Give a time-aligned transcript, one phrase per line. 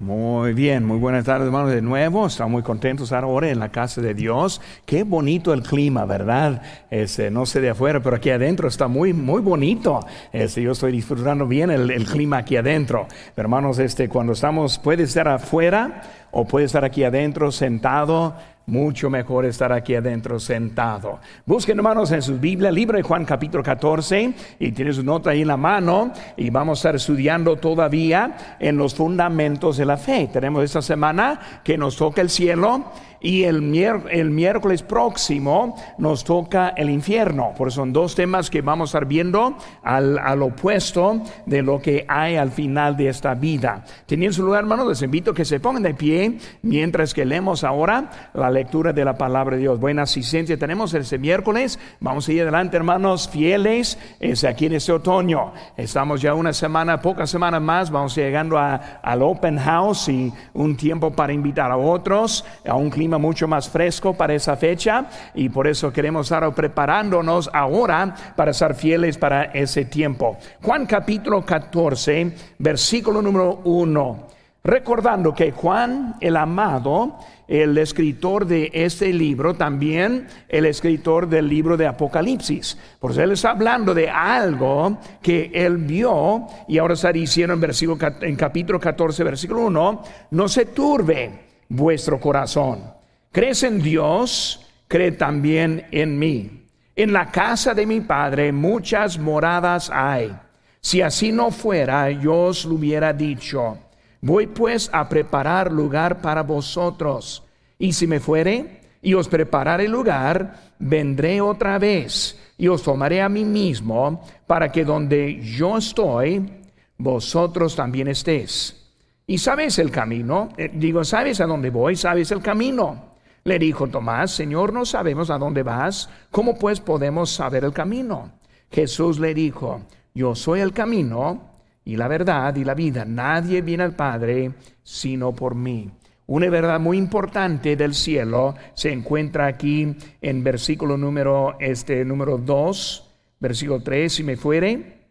[0.00, 2.26] Muy bien, muy buenas tardes hermanos de nuevo.
[2.26, 4.62] Estamos muy contentos ahora en la casa de Dios.
[4.86, 6.62] Qué bonito el clima, ¿verdad?
[6.90, 10.00] Este, no sé de afuera, pero aquí adentro está muy, muy bonito.
[10.32, 13.08] Este, yo estoy disfrutando bien el, clima aquí adentro.
[13.36, 18.36] hermanos, este, cuando estamos, puede estar afuera o puede estar aquí adentro sentado
[18.70, 21.18] mucho mejor estar aquí adentro sentado.
[21.44, 25.42] Busquen hermanos en su Biblia, libro de Juan capítulo 14, y tiene su nota ahí
[25.42, 30.30] en la mano, y vamos a estar estudiando todavía en los fundamentos de la fe.
[30.32, 32.84] Tenemos esta semana que nos toca el cielo
[33.20, 37.52] y el, miércoles próximo nos toca el infierno.
[37.56, 42.04] Por eso son dos temas que vamos a estar viendo al, opuesto de lo que
[42.08, 43.84] hay al final de esta vida.
[44.06, 47.64] Teniendo su lugar, hermanos, les invito a que se pongan de pie mientras que leemos
[47.64, 49.78] ahora la lectura de la palabra de Dios.
[49.78, 51.78] Buena asistencia tenemos este miércoles.
[52.00, 55.52] Vamos a ir adelante, hermanos, fieles, es aquí en este otoño.
[55.76, 61.10] Estamos ya una semana, pocas semanas más, vamos llegando al open house y un tiempo
[61.12, 65.66] para invitar a otros a un clima mucho más fresco para esa fecha y por
[65.66, 70.38] eso queremos estar preparándonos ahora para ser fieles para ese tiempo.
[70.62, 74.30] Juan capítulo 14, versículo número 1.
[74.62, 77.16] Recordando que Juan el amado,
[77.48, 82.76] el escritor de este libro, también el escritor del libro de Apocalipsis.
[83.00, 87.98] Por él está hablando de algo que él vio y ahora está diciendo en, versículo,
[88.20, 91.30] en capítulo 14, versículo 1, no se turbe
[91.70, 92.99] vuestro corazón.
[93.32, 96.66] Crees en Dios, cree también en mí.
[96.96, 100.36] En la casa de mi Padre muchas moradas hay.
[100.80, 103.78] Si así no fuera, yo os lo hubiera dicho.
[104.20, 107.44] Voy pues a preparar lugar para vosotros.
[107.78, 113.28] Y si me fuere y os prepararé lugar, vendré otra vez y os tomaré a
[113.28, 116.50] mí mismo, para que donde yo estoy,
[116.98, 118.76] vosotros también estéis.
[119.24, 123.09] Y sabes el camino, eh, digo, sabes a dónde voy, sabes el camino.
[123.50, 128.30] Le dijo Tomás, Señor, no sabemos a dónde vas, ¿cómo pues podemos saber el camino?
[128.70, 129.80] Jesús le dijo,
[130.14, 131.50] yo soy el camino
[131.84, 133.04] y la verdad y la vida.
[133.04, 134.52] Nadie viene al Padre
[134.84, 135.90] sino por mí.
[136.28, 143.10] Una verdad muy importante del cielo se encuentra aquí en versículo número, este, número 2,
[143.40, 145.08] versículo 3, si me fuere.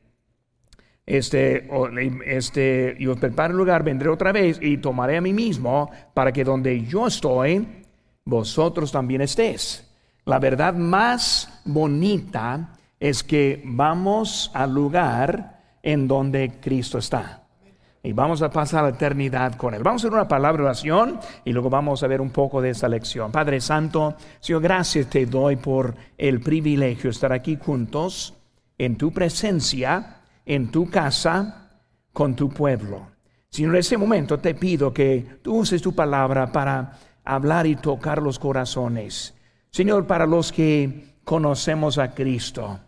[1.05, 1.67] Este,
[2.25, 6.45] este, y os preparo lugar, vendré otra vez y tomaré a mí mismo para que
[6.45, 7.67] donde yo estoy,
[8.29, 9.85] vosotros también estéis.
[10.25, 17.43] La verdad más bonita es que vamos al lugar en donde Cristo está.
[18.01, 19.83] Y vamos a pasar la eternidad con Él.
[19.83, 22.69] Vamos a hacer una palabra de oración y luego vamos a ver un poco de
[22.69, 23.31] esta lección.
[23.31, 28.35] Padre Santo, Señor, gracias te doy por el privilegio de estar aquí juntos
[28.77, 31.69] en tu presencia, en tu casa,
[32.13, 33.07] con tu pueblo.
[33.49, 36.97] Señor, en este momento te pido que tú uses tu palabra para
[37.33, 39.35] hablar y tocar los corazones.
[39.71, 42.79] Señor, para los que conocemos a Cristo,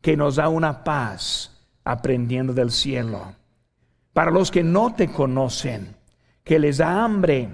[0.00, 3.34] que nos da una paz aprendiendo del cielo.
[4.12, 5.96] Para los que no te conocen,
[6.44, 7.48] que les da hambre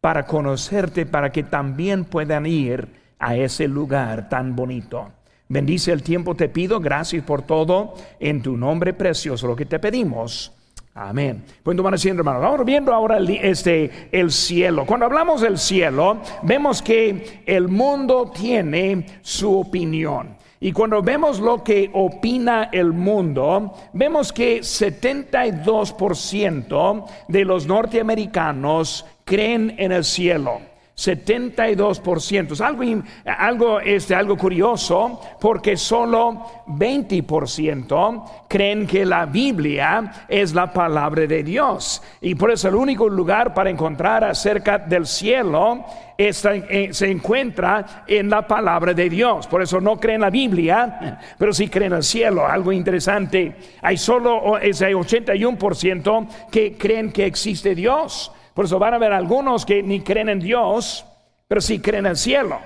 [0.00, 2.88] para conocerte, para que también puedan ir
[3.18, 5.12] a ese lugar tan bonito.
[5.48, 9.78] Bendice el tiempo, te pido, gracias por todo, en tu nombre precioso, lo que te
[9.78, 10.52] pedimos.
[10.94, 11.44] Amén.
[11.62, 12.40] Pues van haciendo, hermano.
[12.40, 14.84] Vamos viendo ahora el, este, el cielo.
[14.84, 20.40] Cuando hablamos del cielo, vemos que el mundo tiene su opinión.
[20.62, 29.74] Y cuando vemos lo que opina el mundo, vemos que 72% de los norteamericanos creen
[29.78, 30.60] en el cielo.
[31.00, 32.52] 72%.
[32.52, 32.82] Es algo,
[33.24, 41.42] algo, este, algo curioso porque solo 20% creen que la Biblia es la palabra de
[41.42, 42.02] Dios.
[42.20, 45.84] Y por eso el único lugar para encontrar acerca del cielo
[46.18, 49.46] eh, se encuentra en la palabra de Dios.
[49.46, 52.46] Por eso no creen la Biblia, pero sí creen el cielo.
[52.46, 53.56] Algo interesante.
[53.80, 58.32] Hay solo ese 81% que creen que existe Dios.
[58.60, 61.06] Por eso van a haber algunos que ni creen en Dios,
[61.48, 62.58] pero sí creen en el cielo.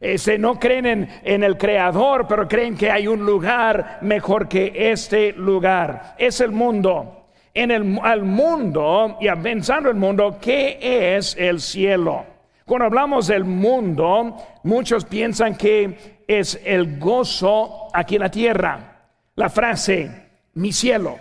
[0.00, 5.34] Ese, no creen en, el Creador, pero creen que hay un lugar mejor que este
[5.34, 6.14] lugar.
[6.16, 7.26] Es el mundo.
[7.52, 10.78] En el al mundo y pensando el mundo, ¿qué
[11.16, 12.24] es el cielo?
[12.64, 19.02] Cuando hablamos del mundo, muchos piensan que es el gozo aquí en la tierra.
[19.34, 21.18] La frase, mi cielo,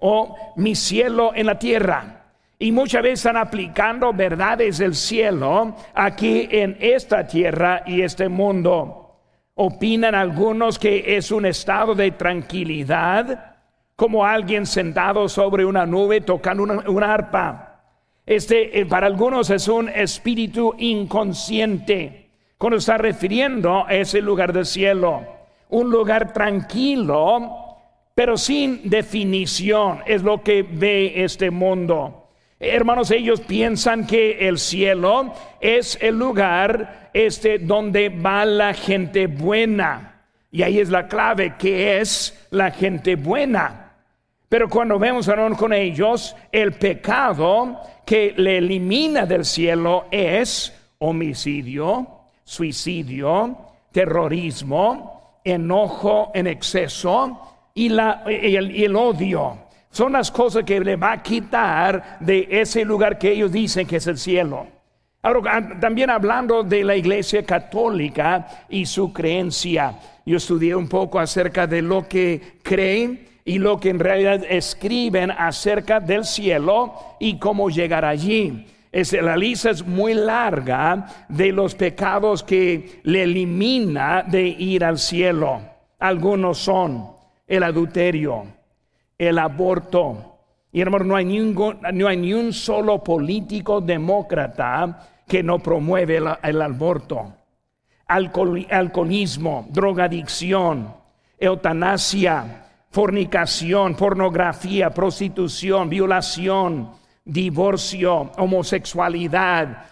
[0.00, 2.16] o mi cielo en la tierra.
[2.62, 9.16] Y muchas veces están aplicando verdades del cielo aquí en esta tierra y este mundo.
[9.54, 13.56] Opinan algunos que es un estado de tranquilidad,
[13.96, 17.80] como alguien sentado sobre una nube tocando una, arpa.
[18.26, 22.28] Este, eh, para algunos es un espíritu inconsciente.
[22.58, 25.24] Cuando está refiriendo a ese lugar del cielo,
[25.70, 27.78] un lugar tranquilo,
[28.14, 32.19] pero sin definición, es lo que ve este mundo.
[32.60, 40.22] Hermanos, ellos piensan que el cielo es el lugar este donde va la gente buena.
[40.52, 43.92] Y ahí es la clave, que es la gente buena.
[44.48, 52.06] Pero cuando vemos a con ellos, el pecado que le elimina del cielo es homicidio,
[52.44, 53.56] suicidio,
[53.92, 59.69] terrorismo, enojo en exceso y, la, el, odio.
[59.90, 63.96] Son las cosas que le va a quitar de ese lugar que ellos dicen que
[63.96, 64.66] es el cielo.
[65.22, 69.94] Ahora, también hablando de la iglesia católica y su creencia,
[70.24, 75.30] yo estudié un poco acerca de lo que creen y lo que en realidad escriben
[75.32, 78.66] acerca del cielo y cómo llegar allí.
[78.92, 84.98] Es, la lista es muy larga de los pecados que le elimina de ir al
[84.98, 85.60] cielo.
[85.98, 87.08] Algunos son
[87.46, 88.46] el adulterio,
[89.20, 90.38] el aborto.
[90.72, 96.22] Y hermano, no hay, ningún, no hay ni un solo político demócrata que no promueve
[96.42, 97.34] el, aborto.
[98.06, 100.94] alcoholismo, drogadicción,
[101.38, 106.90] eutanasia, fornicación, pornografía, prostitución, violación,
[107.22, 109.84] divorcio, homosexualidad.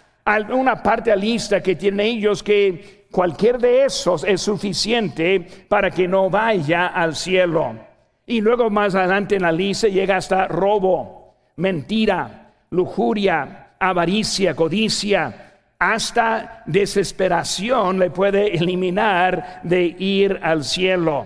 [0.50, 6.30] Una parte lista que tienen ellos que cualquier de esos es suficiente para que no
[6.30, 7.87] vaya al cielo.
[8.28, 16.62] Y luego más adelante en la lista llega hasta robo, mentira, lujuria, avaricia, codicia, hasta
[16.66, 21.24] desesperación le puede eliminar de ir al cielo.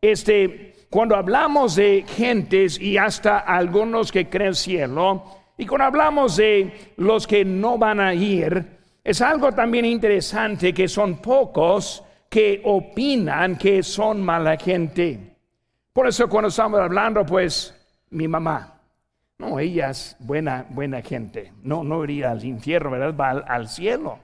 [0.00, 5.24] Este cuando hablamos de gentes y hasta algunos que creen cielo,
[5.58, 8.64] y cuando hablamos de los que no van a ir,
[9.02, 15.33] es algo también interesante que son pocos que opinan que son mala gente.
[15.94, 17.72] Por eso cuando estamos hablando, pues,
[18.10, 18.80] mi mamá,
[19.38, 23.14] no, ella es buena, buena gente, no, no iría al infierno, ¿verdad?
[23.14, 24.18] Va al, cielo.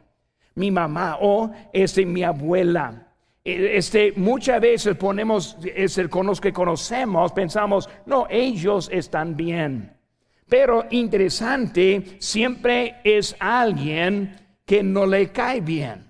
[0.57, 3.07] Mi mamá o este, mi abuela,
[3.45, 9.37] eh, este, muchas veces ponemos, es el con los que conocemos, pensamos, no, ellos están
[9.37, 9.97] bien.
[10.49, 16.05] Pero interesante, siempre es alguien que no le cae bien.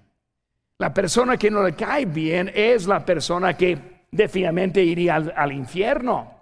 [0.79, 6.33] La persona que no le cae bien es la persona que definitivamente iría al, infierno.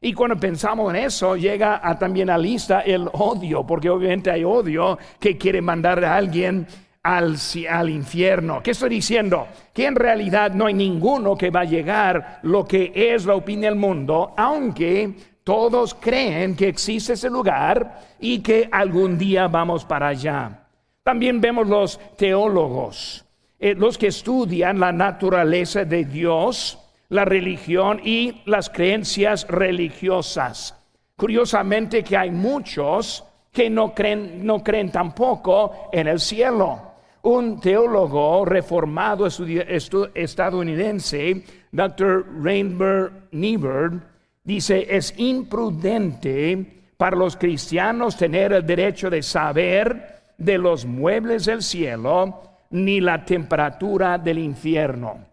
[0.00, 4.98] Y cuando pensamos en eso, llega también a lista el odio, porque obviamente hay odio
[5.18, 6.66] que quiere mandar a alguien
[7.02, 7.36] al,
[7.70, 8.62] al, infierno.
[8.62, 9.48] ¿Qué estoy diciendo?
[9.72, 13.72] Que en realidad no hay ninguno que va a llegar lo que es la opinión
[13.72, 20.08] del mundo, aunque todos creen que existe ese lugar y que algún día vamos para
[20.08, 20.64] allá.
[21.02, 23.26] También vemos los teólogos,
[23.58, 26.78] eh, los que estudian la naturaleza de Dios,
[27.08, 30.76] la religión y las creencias religiosas.
[31.16, 38.44] Curiosamente que hay muchos que no creen, no creen tampoco en el cielo un teólogo
[38.44, 41.42] reformado estadounidense,
[41.72, 42.26] Dr.
[42.42, 44.02] Rainbow Niebuhr,
[44.42, 51.62] dice, es imprudente para los cristianos tener el derecho de saber de los muebles del
[51.62, 55.24] cielo ni la temperatura del infierno.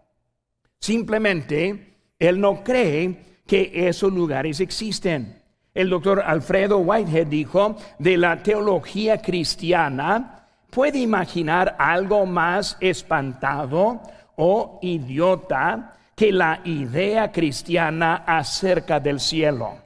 [0.82, 5.40] Simplemente, él no cree que esos lugares existen.
[5.72, 14.02] El doctor Alfredo Whitehead dijo, de la teología cristiana, puede imaginar algo más espantado
[14.34, 19.76] o idiota que la idea cristiana acerca del cielo.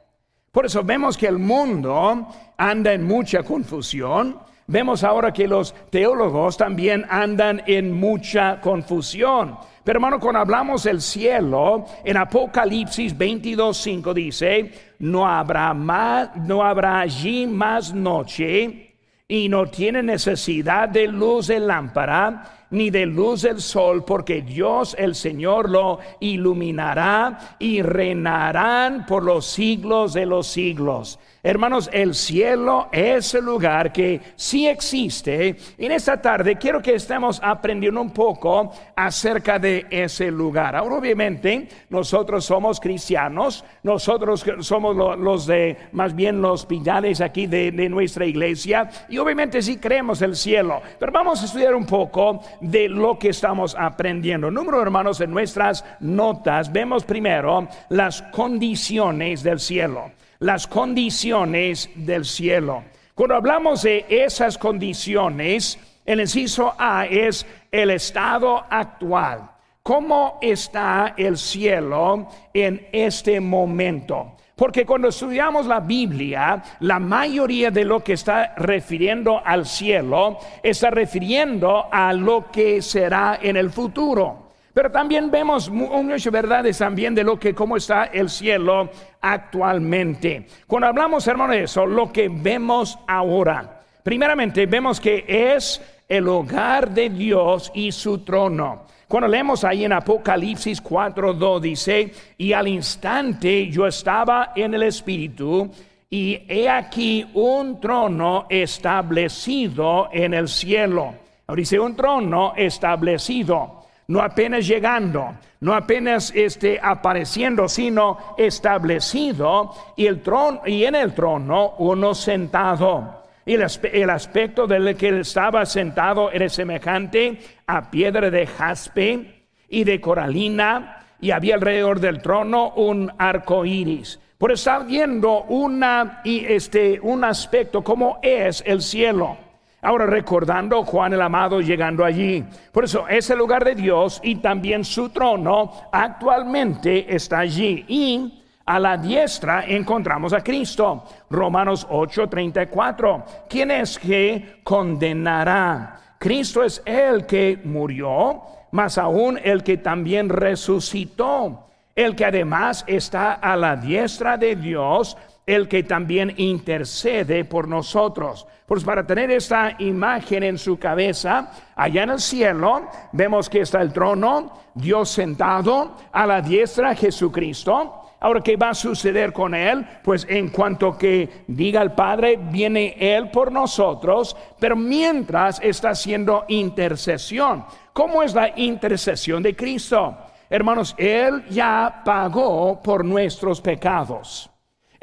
[0.51, 2.27] Por eso vemos que el mundo
[2.57, 4.39] anda en mucha confusión.
[4.67, 9.59] Vemos ahora que los teólogos también andan en mucha confusión.
[9.87, 16.99] Pero hermano, cuando hablamos del cielo, en Apocalipsis 22.5 dice, no habrá, más, no habrá
[16.99, 18.97] allí más noche
[19.29, 24.97] y no tiene necesidad de luz de lámpara ni de luz del sol, porque Dios
[24.99, 31.21] el Señor lo iluminará y reinarán por los siglos de los siglos.
[31.47, 35.55] Hermanos, el cielo es el lugar que sí existe.
[35.79, 40.75] En esta tarde quiero que estemos aprendiendo un poco acerca de ese lugar.
[40.75, 47.71] Ahora, obviamente, nosotros somos cristianos, nosotros somos los de, más bien los pilares aquí de,
[47.71, 50.83] de nuestra iglesia, y obviamente sí creemos el cielo.
[50.99, 54.51] Pero vamos a estudiar un poco de lo que estamos aprendiendo.
[54.51, 62.85] Número, hermanos, en nuestras notas, vemos primero las condiciones del cielo las condiciones del cielo.
[63.15, 69.51] Cuando hablamos de esas condiciones, el inciso A es el estado actual.
[69.83, 74.37] ¿Cómo está el cielo en este momento?
[74.57, 80.91] Porque cuando estudiamos la Biblia, la mayoría de lo que está refiriendo al cielo está
[80.91, 84.47] refiriendo a lo que será en el futuro.
[84.73, 88.91] Pero también vemos muchas verdades también de lo que, cómo está el cielo
[89.33, 90.47] actualmente.
[90.67, 96.91] Cuando hablamos, hermano, de eso, lo que vemos ahora, primeramente vemos que es el hogar
[96.91, 98.85] de Dios y su trono.
[99.09, 105.71] Cuando leemos ahí en Apocalipsis 4.2 dice, y al instante yo estaba en el Espíritu
[106.11, 111.15] y he aquí un trono establecido en el cielo.
[111.55, 113.76] Dice un trono establecido
[114.09, 121.13] no apenas llegando, no apenas este, apareciendo, sino establecido y, el trono, y en el
[121.15, 123.25] trono uno sentado.
[123.45, 130.01] Y el, aspecto del que estaba sentado era semejante a piedra de jaspe y de
[130.01, 134.21] coralina, y había alrededor del trono un arco iris.
[134.37, 139.46] Por estar viendo una, y este, un aspecto como es el cielo.
[139.87, 142.45] Ahora recordando Juan el amado llegando allí.
[142.73, 147.85] Por eso ese lugar de Dios y también su trono actualmente está allí.
[147.87, 151.05] Y a la diestra encontramos a Cristo.
[151.31, 153.47] Romanos 8:34.
[153.49, 156.17] ¿Quién es que condenará?
[156.19, 163.35] Cristo es el que murió, más aún el que también resucitó, el que además está
[163.35, 165.17] a la diestra de Dios
[165.47, 168.49] el que también intercede por nosotros.
[168.67, 173.81] Pues para tener esta imagen en su cabeza, allá en el cielo, vemos que está
[173.81, 178.03] el trono, Dios sentado, a la diestra Jesucristo.
[178.19, 179.87] Ahora, ¿qué va a suceder con Él?
[180.03, 186.45] Pues en cuanto que diga el Padre, viene Él por nosotros, pero mientras está haciendo
[186.49, 187.65] intercesión.
[187.93, 190.17] ¿Cómo es la intercesión de Cristo?
[190.51, 194.51] Hermanos, Él ya pagó por nuestros pecados.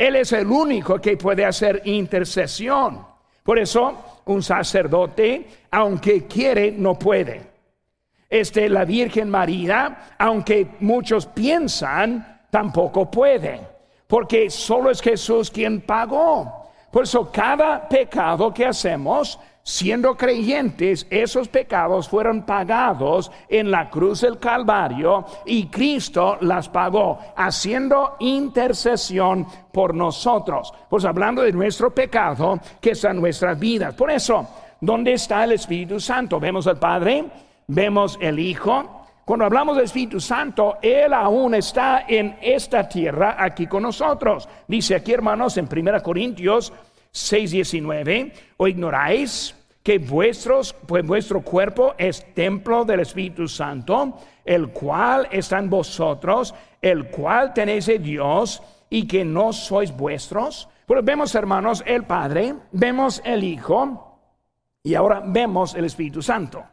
[0.04, 3.08] Él es el único que puede hacer intercesión.
[3.42, 7.42] Por eso, un sacerdote, aunque quiere, no puede.
[8.30, 13.62] Este, la Virgen María, aunque muchos piensan, tampoco puede.
[14.06, 16.70] Porque solo es Jesús quien pagó.
[16.92, 24.22] Por eso, cada pecado que hacemos siendo creyentes, esos pecados fueron pagados en la cruz
[24.22, 30.74] del Calvario y Cristo las pagó, haciendo intercesión por nosotros.
[30.90, 33.96] Pues hablando de nuestro pecado que está en nuestras vidas.
[33.96, 34.48] Por eso,
[34.82, 36.42] ¿dónde está el Espíritu Santo?
[36.42, 37.26] Vemos al Padre,
[37.68, 39.00] vemos el Hijo.
[39.24, 44.50] Cuando hablamos del Espíritu Santo, Él aún está en esta tierra aquí con nosotros.
[44.68, 46.74] Dice aquí, hermanos, en 1 Corintios
[47.14, 55.28] 6:19, o ignoráis que vuestros, pues vuestro cuerpo es templo del Espíritu Santo, el cual
[55.32, 60.70] está en vosotros, el cual tenéis Dios y que no sois vuestros.
[60.86, 64.20] Pues vemos, hermanos, el Padre, vemos el Hijo
[64.82, 66.64] y ahora vemos el Espíritu Santo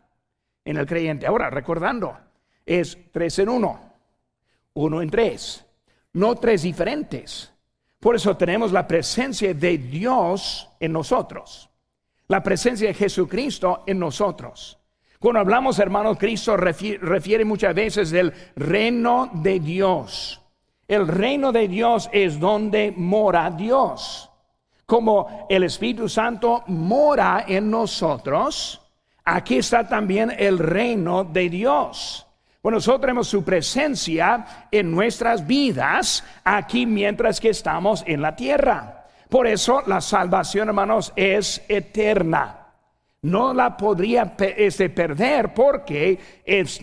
[0.64, 1.26] en el creyente.
[1.26, 2.16] Ahora, recordando,
[2.64, 3.80] es tres en uno,
[4.75, 5.64] uno en tres,
[6.12, 7.52] no tres diferentes.
[8.00, 11.69] Por eso tenemos la presencia de Dios en nosotros,
[12.28, 14.78] la presencia de Jesucristo en nosotros.
[15.19, 20.40] Cuando hablamos, hermanos, Cristo refiere, muchas veces del reino de Dios.
[20.88, 24.30] El reino de Dios es donde mora Dios.
[24.87, 28.80] Como el Espíritu Santo mora en nosotros,
[29.25, 32.26] aquí está también el reino de Dios.
[32.62, 39.07] Bueno, nosotros tenemos su presencia en nuestras vidas aquí mientras que estamos en la tierra.
[39.31, 42.57] Por eso la salvación, hermanos, es eterna.
[43.23, 46.19] No la podría este, perder porque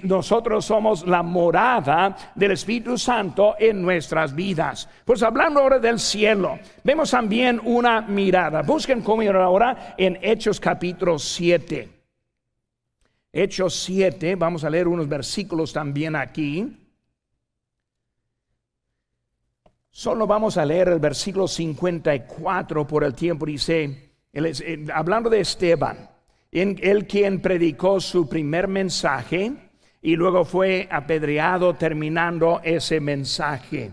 [0.03, 4.88] nosotros somos la morada del Espíritu Santo en nuestras vidas.
[5.03, 8.62] Pues hablando ahora del cielo, vemos también una mirada.
[8.62, 11.96] Busquen conmigo ahora en Hechos capítulo 7.
[13.39, 16.75] Hechos 7, vamos a leer unos versículos también aquí.
[19.91, 23.46] Solo vamos a leer el versículo 54 por el tiempo.
[23.46, 26.10] Dice, eh, hablando de Esteban,
[26.51, 29.53] en, él quien predicó su primer mensaje
[30.01, 33.91] y luego fue apedreado terminando ese mensaje.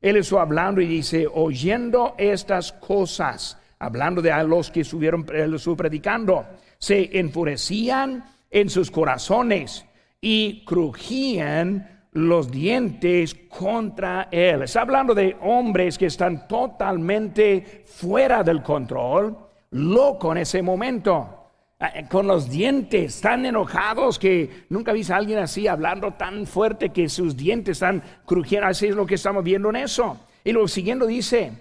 [0.00, 5.76] Él estuvo hablando y dice, oyendo estas cosas, hablando de a los que estuvieron, estuvo
[5.76, 6.46] predicando,
[6.78, 9.84] se enfurecían en sus corazones
[10.18, 14.62] y crujían los dientes contra él.
[14.62, 19.36] Está hablando de hombres que están totalmente fuera del control,
[19.72, 21.50] loco en ese momento.
[21.78, 26.88] Eh, con los dientes tan enojados que nunca viste a alguien así hablando tan fuerte
[26.88, 28.68] que sus dientes están crujiendo.
[28.68, 30.18] Así es lo que estamos viendo en eso.
[30.42, 31.52] Y lo siguiente dice,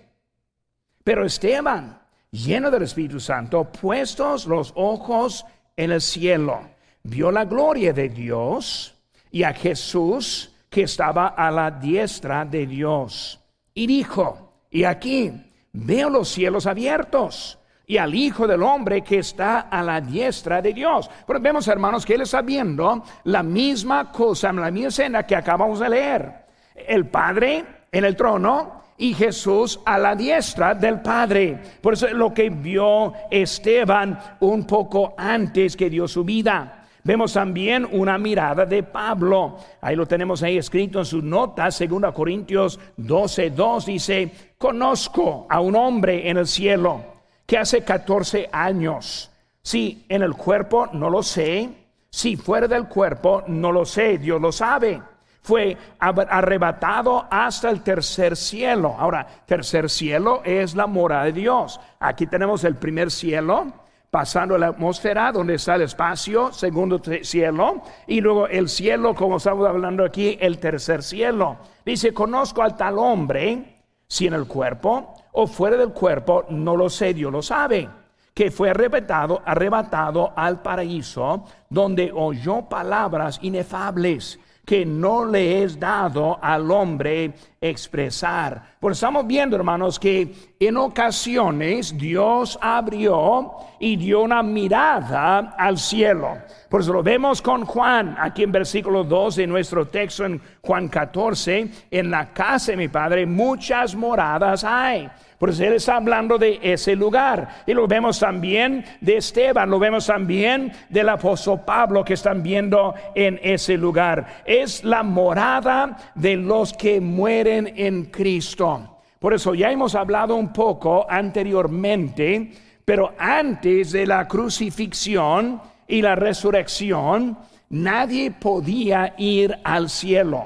[1.04, 2.00] pero Esteban,
[2.32, 6.62] lleno del Espíritu Santo, puestos los ojos en el cielo,
[7.06, 8.96] vio la gloria de Dios
[9.32, 13.40] y a Jesús que estaba a la diestra de Dios.
[13.74, 15.32] Y dijo, y aquí
[15.72, 20.74] veo los cielos abiertos y al Hijo del Hombre que está a la diestra de
[20.74, 21.10] Dios.
[21.28, 25.80] Pero vemos, hermanos, que él está viendo la misma cosa, la misma escena que acabamos
[25.80, 26.46] de leer.
[26.74, 31.60] El Padre en el trono y Jesús a la diestra del Padre.
[31.82, 36.85] Por eso es lo que vio Esteban un poco antes que dio su vida.
[37.06, 39.58] Vemos también una mirada de Pablo.
[39.80, 45.60] Ahí lo tenemos ahí escrito en sus notas, 2 Corintios 12, 2 dice, conozco a
[45.60, 47.04] un hombre en el cielo
[47.46, 49.32] que hace 14 años.
[49.62, 51.70] Si en el cuerpo no lo sé,
[52.10, 55.00] si fuera del cuerpo no lo sé, Dios lo sabe.
[55.44, 58.96] Fue arrebatado hasta el tercer cielo.
[58.98, 61.80] Ahora, tercer cielo es la morada de Dios.
[62.00, 63.85] Aquí tenemos el primer cielo,
[64.16, 69.68] pasando la atmósfera donde está el espacio, segundo cielo, y luego el cielo, como estamos
[69.68, 71.58] hablando aquí, el tercer cielo.
[71.86, 76.90] Dice, conozco al tal hombre, si en el cuerpo, o fuera del cuerpo, no lo
[76.90, 77.90] sé, Dios lo sabe,
[78.34, 86.40] que fue arrebatado, arrebatado al paraíso, donde oyó palabras inefables que no le es dado
[86.42, 88.76] al hombre expresar.
[88.80, 96.38] Pues estamos viendo, hermanos, que en ocasiones Dios abrió y dio una mirada al cielo.
[96.70, 100.88] Por eso lo vemos con Juan, aquí en versículo 2 de nuestro texto en Juan
[100.88, 105.10] 14, en la casa de mi Padre muchas moradas hay.
[105.38, 107.64] Por eso él está hablando de ese lugar.
[107.66, 112.94] Y lo vemos también de Esteban, lo vemos también del apóstol Pablo que están viendo
[113.14, 114.44] en ese lugar.
[114.46, 119.00] Es la morada de los que mueren en Cristo.
[119.20, 122.52] Por eso ya hemos hablado un poco anteriormente,
[122.86, 127.38] pero antes de la crucifixión y la resurrección,
[127.70, 130.46] nadie podía ir al cielo.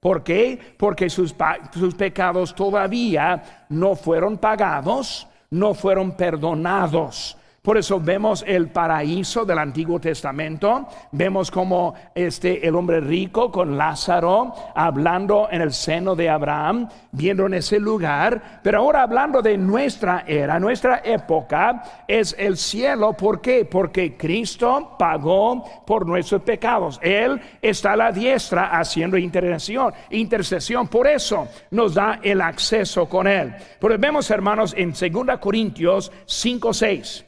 [0.00, 0.76] ¿Por qué?
[0.76, 1.34] Porque sus,
[1.72, 7.37] sus, pecados todavía no fueron pagados, no fueron perdonados.
[7.68, 13.76] Por eso vemos el paraíso del Antiguo Testamento, vemos como este el hombre rico con
[13.76, 19.58] Lázaro hablando en el seno de Abraham, viendo en ese lugar, pero ahora hablando de
[19.58, 23.66] nuestra era, nuestra época es el cielo, ¿por qué?
[23.66, 26.98] Porque Cristo pagó por nuestros pecados.
[27.02, 33.26] Él está a la diestra haciendo intercesión, intercesión, por eso nos da el acceso con
[33.26, 33.54] él.
[33.78, 37.27] Pero vemos hermanos en 2 Corintios 5 6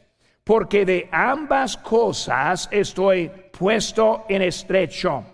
[0.50, 5.24] porque de ambas cosas estoy puesto en estrecho,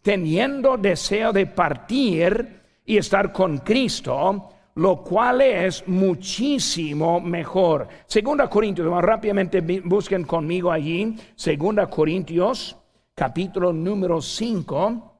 [0.00, 7.86] teniendo deseo de partir y estar con Cristo, lo cual es muchísimo mejor.
[8.06, 12.74] Segunda Corintios, rápidamente busquen conmigo allí, Segunda Corintios,
[13.14, 15.18] capítulo número 5,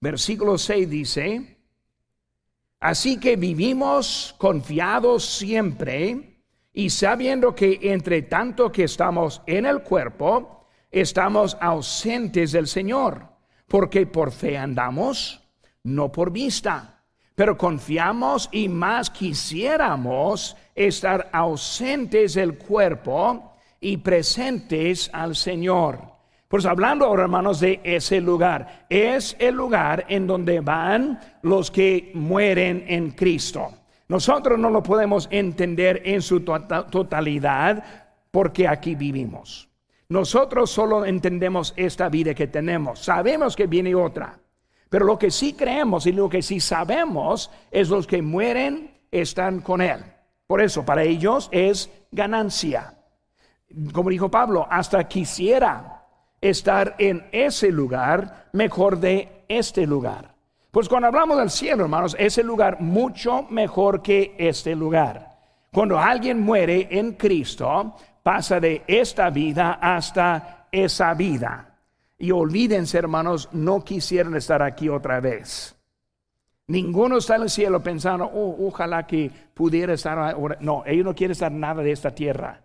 [0.00, 1.58] versículo 6 dice,
[2.78, 6.37] así que vivimos confiados siempre,
[6.78, 13.26] y sabiendo que entre tanto que estamos en el cuerpo, estamos ausentes del Señor,
[13.66, 15.42] porque por fe andamos,
[15.82, 17.02] no por vista,
[17.34, 26.00] pero confiamos y más quisiéramos estar ausentes del cuerpo y presentes al Señor.
[26.46, 32.12] Pues hablando ahora, hermanos, de ese lugar, es el lugar en donde van los que
[32.14, 33.72] mueren en Cristo.
[34.08, 37.84] Nosotros no lo podemos entender en su tota-, totalidad
[38.30, 39.68] porque aquí vivimos.
[40.08, 43.00] Nosotros solo entendemos esta vida que tenemos.
[43.00, 44.38] Sabemos que viene otra.
[44.88, 49.60] Pero lo que sí creemos y lo que sí sabemos es los que mueren están
[49.60, 50.02] con Él.
[50.46, 52.94] Por eso, para ellos es ganancia.
[53.92, 56.06] Como dijo Pablo, hasta quisiera
[56.40, 60.37] estar en ese lugar mejor de este lugar.
[60.70, 65.38] Pues cuando hablamos del cielo, hermanos, es el lugar mucho mejor que este lugar.
[65.72, 71.78] Cuando alguien muere en Cristo, pasa de esta vida hasta esa vida.
[72.18, 75.74] Y olvídense, hermanos, no quisieran estar aquí otra vez.
[76.66, 80.18] Ninguno está en el cielo pensando, oh, ojalá que pudiera estar.
[80.18, 80.58] Ahora.
[80.60, 82.60] No, ellos no quieren estar nada de esta tierra.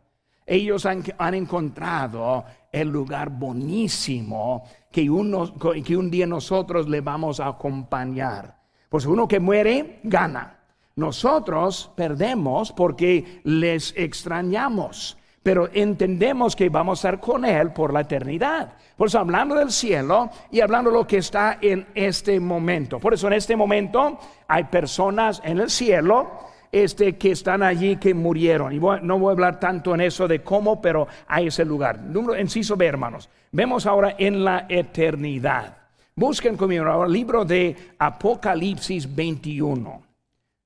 [0.46, 8.56] Ellos han encontrado el lugar bonísimo que, un día nosotros le vamos a acompañar.
[8.88, 10.60] Pues uno que muere, gana.
[10.96, 18.02] Nosotros perdemos porque les extrañamos, pero entendemos que vamos a estar con Él por la
[18.02, 18.74] eternidad.
[18.96, 23.00] Por eso hablando del cielo y hablando de lo que está en este momento.
[23.00, 28.16] Por eso en este momento hay personas en el cielo este, que están allí que
[28.16, 28.74] murieron.
[28.74, 32.00] Y no voy a hablar tanto en eso de cómo, pero hay ese lugar.
[32.00, 33.30] Número, inciso B, hermanos.
[33.52, 35.78] Vemos ahora en la eternidad.
[36.16, 40.02] Busquen conmigo ahora el libro de Apocalipsis 21.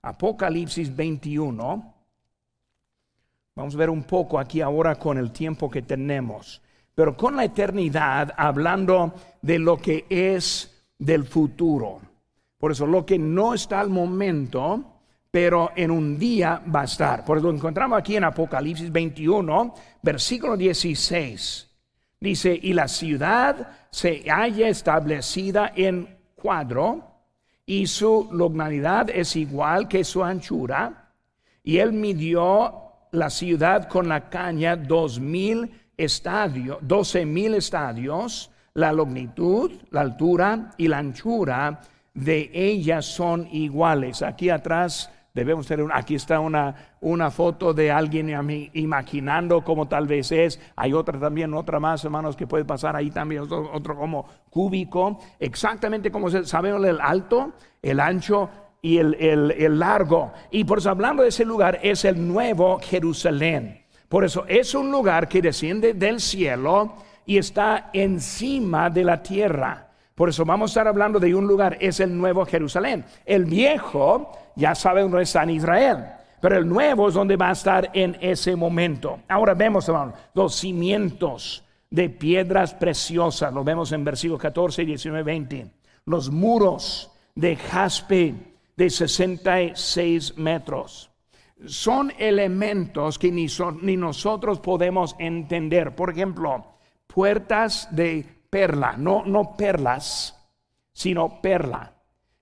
[0.02, 1.94] Apocalipsis 21.
[3.56, 6.62] Vamos a ver un poco aquí ahora con el tiempo que tenemos,
[6.96, 12.00] pero con la eternidad hablando de lo que es del futuro.
[12.58, 14.97] Por eso lo que no está al momento,
[15.40, 17.24] pero en un día va a estar.
[17.24, 21.70] Por eso lo encontramos aquí en Apocalipsis 21, versículo 16.
[22.20, 27.04] Dice, y la ciudad se halla establecida en cuadro
[27.68, 31.12] y su longanidad es igual que su anchura.
[31.64, 32.74] Y él midió
[33.12, 38.50] la ciudad con la caña dos mil estadios, doce mil estadios.
[38.74, 41.80] La longitud, la altura y la anchura
[42.16, 44.24] de ellas son iguales.
[44.24, 48.28] Aquí atrás Debemos tener, aquí está una, una foto de alguien
[48.74, 50.60] imaginando cómo tal vez es.
[50.76, 55.20] Hay otra también, otra más, hermanos, que puede pasar ahí también, otro, como cúbico.
[55.40, 57.52] Exactamente como se, el alto,
[57.84, 58.50] el ancho
[58.82, 60.34] y el, el largo.
[60.50, 63.86] Y por eso hablando de ese lugar, es el nuevo Jerusalén.
[64.10, 66.96] Por eso es un lugar que desciende del cielo
[67.28, 69.87] y está encima de la tierra.
[70.18, 73.06] Por eso vamos a estar hablando de un lugar, es el nuevo Jerusalén.
[73.24, 76.06] El viejo, ya sabe dónde está en Israel,
[76.42, 79.20] pero el nuevo es donde va a estar en ese momento.
[79.28, 85.68] Ahora vemos, hermano, los cimientos de piedras preciosas, lo vemos en versículos 14, 19, 20.
[86.06, 88.34] Los muros de jaspe
[88.76, 91.12] de 66 metros.
[91.68, 93.46] Son elementos que ni,
[93.84, 95.96] ni nosotros podemos entender.
[95.96, 96.66] Por ejemplo,
[97.06, 100.36] puertas de perla, no, no perlas,
[100.94, 101.94] sino perla.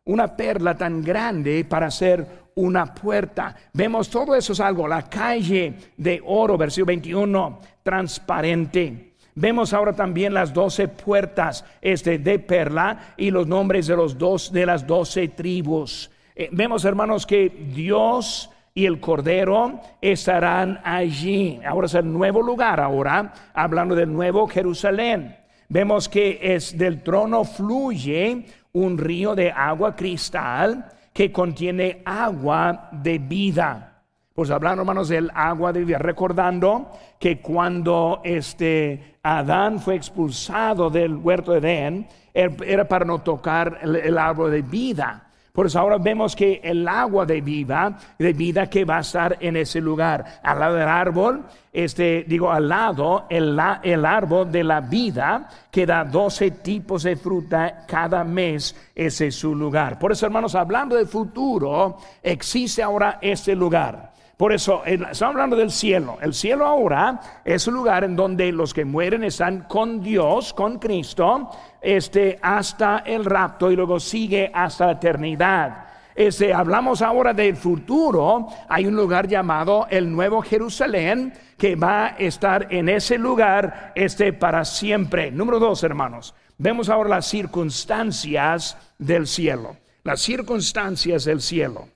[0.06, 3.56] Una perla tan grande para ser una puerta.
[3.74, 9.14] Vemos todo eso es algo, la calle de oro, versículo 21, transparente.
[9.36, 14.52] Vemos ahora también las doce puertas este, de perla y los nombres de, los dos,
[14.52, 16.10] de las doce tribus.
[16.36, 21.60] Eh, vemos, hermanos, que Dios y el Cordero estarán allí.
[21.68, 25.36] Ahora es el nuevo lugar, ahora hablando del nuevo Jerusalén.
[25.70, 33.18] Vemos que es del trono fluye un río de agua cristal que contiene agua de
[33.20, 34.04] vida.
[34.34, 41.16] Pues hablando, hermanos, del agua de vida, recordando que cuando este Adán fue expulsado del
[41.16, 45.25] huerto de Edén, era para no tocar el árbol de vida.
[45.56, 49.38] Por eso ahora vemos que el agua de vida, de vida que va a estar
[49.40, 54.66] en ese lugar, al lado del árbol, este, digo, al lado el, el árbol de
[54.66, 59.98] la vida que da 12 tipos de fruta cada mes, ese es su lugar.
[59.98, 64.15] Por eso, hermanos, hablando del futuro, existe ahora ese lugar.
[64.38, 66.18] Por eso, estamos hablando del cielo.
[66.22, 70.78] El cielo ahora es un lugar en donde los que mueren están con Dios, con
[70.78, 71.50] Cristo,
[71.82, 75.86] este, hasta el rapto y luego sigue hasta la eternidad.
[76.14, 78.48] Este, hablamos ahora del futuro.
[78.68, 84.34] Hay un lugar llamado el Nuevo Jerusalén que va a estar en ese lugar este,
[84.34, 85.32] para siempre.
[85.32, 86.36] Número dos, hermanos.
[86.58, 89.78] Vemos ahora las circunstancias del cielo.
[90.04, 91.95] Las circunstancias del cielo.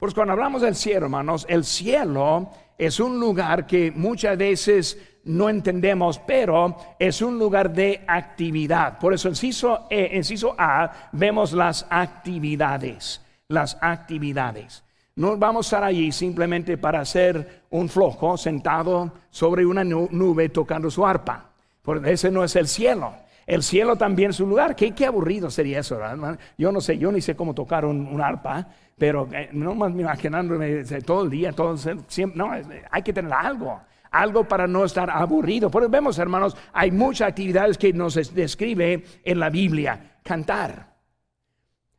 [0.00, 5.50] Pues cuando hablamos del cielo, hermanos, el cielo es un lugar que muchas veces no
[5.50, 8.98] entendemos, pero es un lugar de actividad.
[8.98, 10.22] Por eso, en inciso, e,
[10.56, 14.82] A, vemos las actividades, las actividades.
[15.16, 20.90] No vamos a estar allí simplemente para hacer un flojo sentado sobre una nube tocando
[20.90, 21.50] su arpa,
[21.82, 23.12] porque ese no es el cielo.
[23.50, 24.76] El cielo también es un lugar.
[24.76, 26.38] Qué, aburrido sería eso, ¿verdad?
[26.56, 30.84] Yo no sé, yo ni sé cómo tocar un arpa, pero eh, no más imaginándome
[31.04, 33.80] todo el día, todo siempre, no, hay que tener algo,
[34.12, 35.68] algo para no estar aburrido.
[35.68, 40.18] Por eso vemos, hermanos, hay muchas actividades que nos describe en la Biblia.
[40.22, 40.94] Cantar,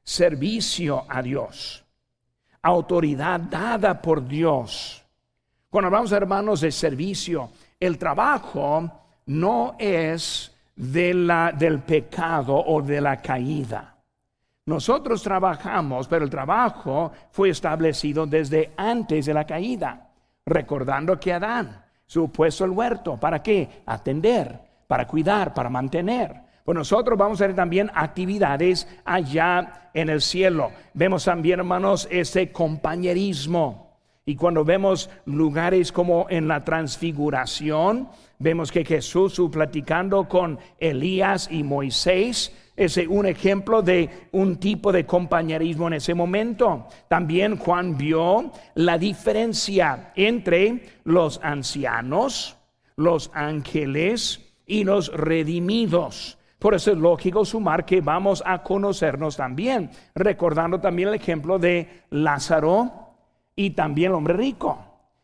[0.02, 1.84] servicio a Dios,
[2.62, 5.04] autoridad dada por Dios.
[5.70, 8.90] Cuando hablamos, hermanos, de servicio, el trabajo
[9.26, 13.96] no es de la, del pecado o de la caída.
[14.66, 20.10] Nosotros trabajamos, pero el trabajo fue establecido desde antes de la caída,
[20.46, 21.82] recordando que Adán
[22.12, 23.84] supuesto el huerto, ¿para qué?
[23.86, 26.42] Atender, para cuidar, para mantener.
[26.66, 30.72] Pues nosotros vamos a ver también actividades allá en el cielo.
[30.94, 33.91] Vemos también, hermanos, ese compañerismo.
[34.26, 41.64] Y cuando vemos lugares como en la transfiguración, vemos que Jesús platicando con Elías y
[41.64, 46.88] Moisés, es un ejemplo de un tipo de compañerismo en ese momento.
[47.08, 52.58] También Juan vio la diferencia entre los ancianos,
[52.96, 56.38] los ángeles y los redimidos.
[56.60, 62.04] Por eso es lógico sumar que vamos a conocernos también, recordando también el ejemplo de
[62.12, 63.11] Lázaro
[63.56, 64.78] y también el hombre rico.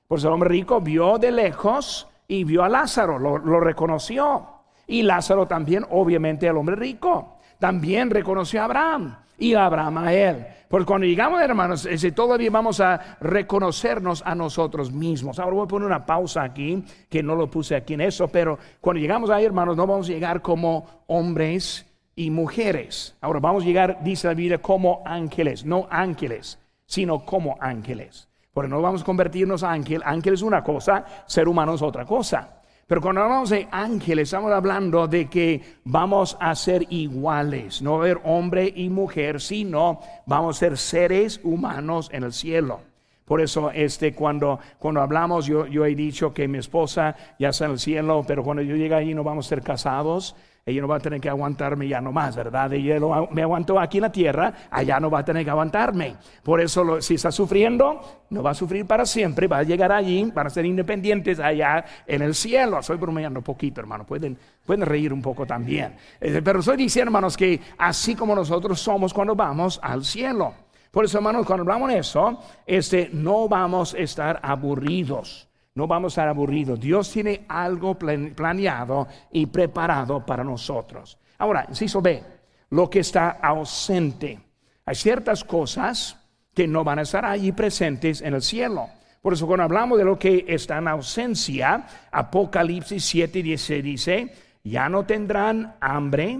[0.07, 4.45] Pues el hombre rico vio de lejos y vio a Lázaro, lo, reconoció.
[4.87, 10.13] Y Lázaro también, obviamente, al hombre rico también reconoció a Abraham y a Abraham a
[10.13, 10.45] él.
[10.69, 15.39] Porque cuando llegamos, hermanos, todavía vamos a reconocernos a nosotros mismos.
[15.39, 18.59] Ahora voy a poner una pausa aquí, que no lo puse aquí en eso, pero
[18.81, 21.85] cuando llegamos ahí, hermanos, no vamos a llegar como hombres
[22.15, 23.15] y mujeres.
[23.21, 28.27] Ahora vamos a llegar, dice la Biblia, como ángeles, no ángeles, sino como ángeles.
[28.53, 30.01] Porque no vamos a convertirnos a ángel.
[30.03, 32.61] Ángel es una cosa, ser humano es otra cosa.
[32.87, 38.19] Pero cuando hablamos de ángeles, estamos hablando de que vamos a ser iguales, no ver
[38.23, 42.79] hombre y mujer, sino vamos a ser seres humanos en el cielo.
[43.25, 47.65] Por eso, este, cuando, cuando hablamos, yo, yo he dicho que mi esposa ya está
[47.65, 50.33] en el cielo, pero cuando yo llegue ahí no vamos a ser casados
[50.67, 52.73] ella no va a tener que aguantarme ya no más, ¿verdad?
[52.73, 52.99] Ella
[53.31, 56.17] me aguantó aquí en la tierra, allá no va a tener que aguantarme.
[56.43, 60.29] Por eso, si está sufriendo, no va a sufrir para siempre, va a llegar allí,
[60.35, 62.79] van a ser independientes allá en el cielo.
[62.79, 65.95] Estoy bromeando un poquito, hermano, pueden, pueden reír un poco también.
[66.19, 70.53] Eh, pero estoy diciendo, hermanos, que así como nosotros somos cuando vamos al cielo.
[70.91, 75.47] Por eso, hermanos, cuando hablamos de eso, este, no vamos a estar aburridos
[75.77, 76.79] no vamos a estar aburridos.
[76.79, 81.19] Dios tiene algo planeado y preparado para nosotros.
[81.37, 82.23] Ahora, inciso B,
[82.71, 84.39] lo que está ausente.
[84.83, 86.17] Hay ciertas cosas
[86.51, 88.87] que no van a estar allí presentes en el cielo.
[89.21, 94.89] Por eso cuando hablamos de lo que está en ausencia, Apocalipsis 7 dice, dice, ya
[94.89, 96.39] no tendrán hambre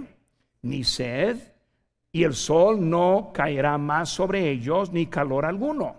[0.62, 1.36] ni sed,
[2.10, 5.94] y el sol no caerá más sobre ellos, ni calor alguno.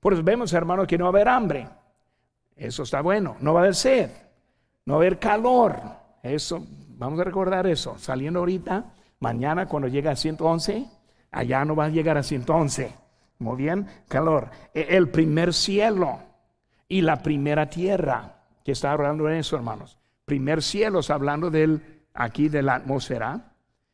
[0.00, 1.68] Por eso vemos, hermanos, que no va a haber hambre.
[2.58, 3.36] Eso está bueno.
[3.40, 4.10] No va a haber sed,
[4.84, 5.80] no va a haber calor.
[6.22, 7.96] Eso, vamos a recordar eso.
[7.98, 10.86] Saliendo ahorita, mañana cuando llega a 111,
[11.30, 12.92] allá no va a llegar a 111.
[13.38, 14.50] Muy bien, calor.
[14.74, 16.18] E, el primer cielo
[16.88, 19.96] y la primera tierra, que está hablando de eso, hermanos.
[20.24, 23.52] Primer cielo es hablando del, aquí de la atmósfera,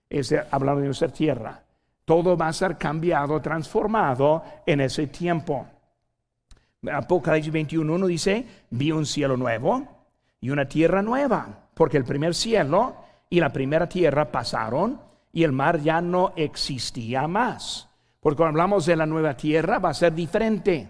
[0.09, 1.63] es hablando de nuestra tierra.
[2.07, 5.67] Todo va a ser cambiado, transformado en ese tiempo.
[6.93, 9.87] Apocalipsis 21.1 dice, vi un cielo nuevo
[10.41, 12.97] y una tierra nueva, porque el primer cielo
[13.31, 15.01] y la primera tierra pasaron
[15.33, 17.89] y el mar ya no existía más.
[18.21, 20.89] Porque cuando hablamos de la nueva tierra va a ser diferente.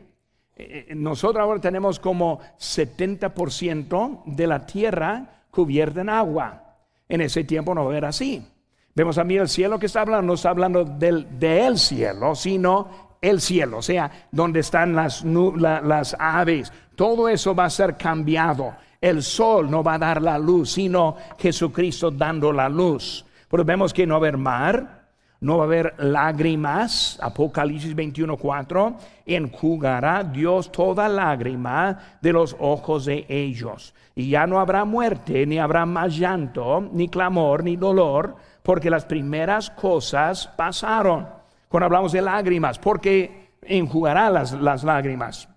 [0.56, 6.76] Eh, eh, nosotros ahora tenemos como 70% de la tierra cubierta en agua.
[7.08, 8.46] En ese tiempo no era así.
[8.94, 13.40] Vemos mí el cielo que está hablando, no está hablando del, del cielo, sino el
[13.40, 18.74] cielo, o sea, donde están las, las aves, todo eso va a ser cambiado.
[19.00, 23.24] El sol no va a dar la luz, sino Jesucristo dando la luz.
[23.48, 25.04] Pero vemos que no va a haber mar,
[25.40, 33.24] no va a haber lágrimas, Apocalipsis 21:4, enjugará Dios toda lágrima de los ojos de
[33.28, 33.94] ellos.
[34.14, 39.04] Y ya no habrá muerte, ni habrá más llanto, ni clamor, ni dolor, porque las
[39.04, 41.43] primeras cosas pasaron
[41.74, 45.48] cuando hablamos de lágrimas, porque enjugará las, lágrimas,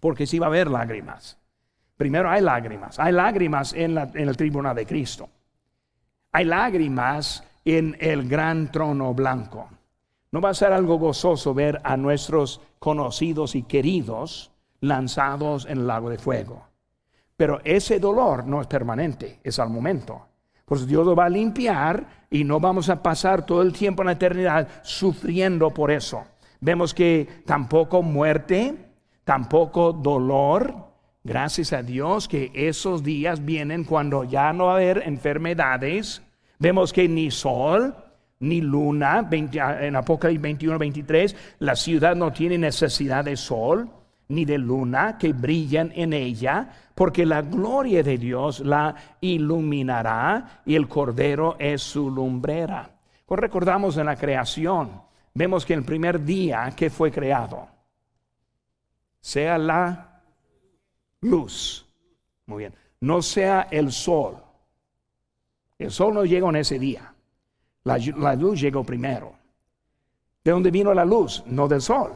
[0.00, 1.38] porque sí va a haber lágrimas.
[1.96, 5.28] Primero hay lágrimas, hay lágrimas en, en el tribunal de Cristo.
[6.32, 9.68] Hay lágrimas en el gran trono blanco.
[10.32, 15.86] No va a ser algo gozoso ver a nuestros conocidos y queridos lanzados en el
[15.86, 16.66] lago de fuego.
[17.36, 20.26] Pero ese dolor no es permanente, es al momento.
[20.66, 24.06] Pues Dios lo va a limpiar y no vamos a pasar todo el tiempo en
[24.06, 26.24] la eternidad sufriendo por eso.
[26.60, 28.74] Vemos que tampoco muerte,
[29.22, 30.74] tampoco dolor.
[31.22, 36.20] Gracias a Dios que esos días vienen cuando ya no va a haber enfermedades.
[36.58, 37.94] Vemos que ni sol,
[38.40, 43.88] ni luna, en Apocalipsis 21, 23, la ciudad no tiene necesidad de sol
[44.28, 50.74] ni de luna que brillan en ella, porque la gloria de Dios la iluminará y
[50.74, 52.90] el Cordero es su lumbrera.
[53.24, 55.02] Pues recordamos en la creación,
[55.34, 57.68] vemos que el primer día que fue creado,
[59.20, 60.22] sea la
[61.20, 61.86] luz,
[62.46, 64.42] muy bien, no sea el sol.
[65.78, 67.12] El sol no llega en ese día.
[67.84, 69.34] La luz llegó primero.
[70.42, 71.42] ¿De dónde vino la luz?
[71.46, 72.14] No del sol.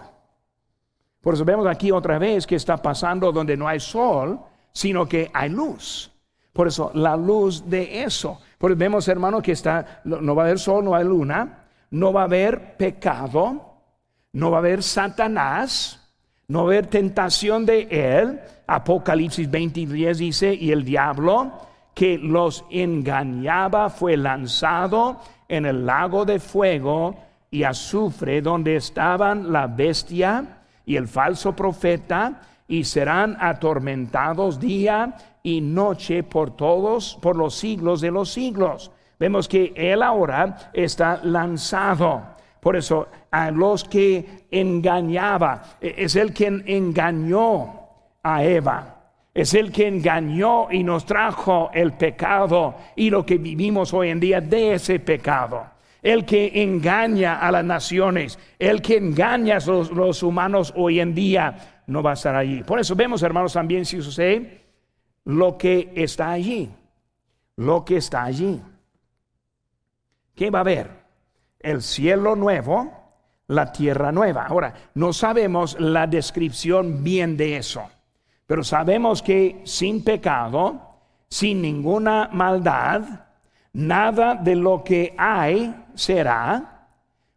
[1.20, 4.40] Por eso vemos aquí otra vez que está pasando donde no hay sol,
[4.72, 6.10] sino que hay luz.
[6.52, 8.40] Por eso la luz de eso.
[8.58, 12.12] Por eso vemos, hermano, que está, no va a haber sol, no hay luna, no
[12.12, 13.76] va a haber pecado,
[14.32, 16.10] no va a haber Satanás,
[16.48, 18.40] no va a haber tentación de él.
[18.66, 21.52] Apocalipsis 20 dice, y el diablo
[21.94, 27.16] que los engañaba fue lanzado en el lago de fuego
[27.50, 30.59] y azufre donde estaban la bestia
[30.90, 38.00] y el falso profeta y serán atormentados día y noche por todos, por los siglos
[38.00, 38.90] de los siglos.
[39.16, 42.22] Vemos que él ahora está lanzado.
[42.58, 47.72] Por eso, a los que engañaba, e, es el quien engañó
[48.24, 48.96] a Eva.
[49.32, 54.18] Es el que engañó y nos trajo el pecado y lo que vivimos hoy en
[54.18, 55.66] día de ese pecado.
[56.02, 61.82] El que engaña a las naciones, el que engaña a los, humanos hoy en día,
[61.86, 62.62] no va a estar allí.
[62.62, 64.64] Por eso vemos, hermanos, también si sucede
[65.24, 66.70] lo que está allí.
[67.56, 68.62] Lo que está allí.
[70.34, 70.90] ¿Qué va a haber?
[71.58, 73.00] El cielo nuevo,
[73.48, 74.46] la tierra nueva.
[74.46, 77.90] Ahora, no sabemos la descripción bien de eso,
[78.46, 80.96] pero sabemos que sin pecado,
[81.28, 83.02] sin ninguna maldad,
[83.72, 86.88] nada de lo que hay será.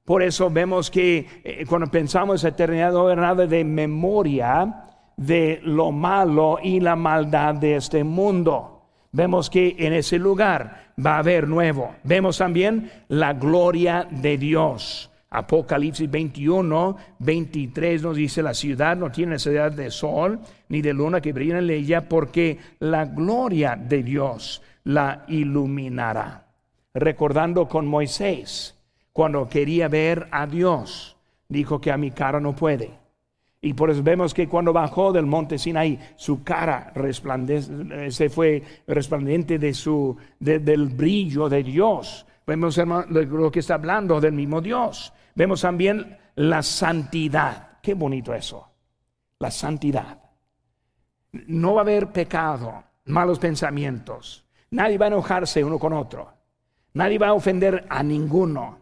[0.05, 4.83] Por eso vemos que eh, cuando pensamos en eternidad no hay nada de memoria
[5.15, 8.81] de lo malo y la maldad de este mundo.
[9.11, 11.95] Vemos que en ese lugar va a haber nuevo.
[12.03, 15.11] Vemos también la gloria de Dios.
[15.29, 21.21] Apocalipsis 21, 23 nos dice, la ciudad no tiene necesidad de sol ni de luna
[21.21, 26.47] que brillen en ella porque la gloria de Dios la iluminará.
[26.93, 28.77] Recordando con Moisés,
[29.11, 31.17] cuando quería ver a Dios,
[31.47, 33.03] dijo que a mi cara no puede.
[33.61, 36.91] Y por eso vemos que cuando bajó del monte Sinaí, su cara
[38.09, 42.25] se fue resplandente de su, del brillo de Dios.
[42.45, 45.13] Vemos lo que está hablando del mismo Dios.
[45.33, 47.79] Vemos también la santidad.
[47.81, 48.67] Qué bonito eso.
[49.39, 50.19] La santidad.
[51.31, 54.42] No va a haber pecado, malos pensamientos.
[54.73, 56.33] Nadie va a enojarse uno con otro.
[56.93, 58.79] Nadie va a ofender a ninguno.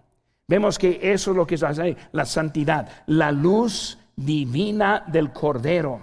[0.47, 1.63] Vemos que eso es lo que es
[2.13, 5.99] la santidad, la luz divina del Cordero.